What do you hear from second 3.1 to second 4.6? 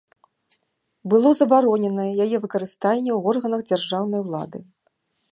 ў органах дзяржаўнай улады.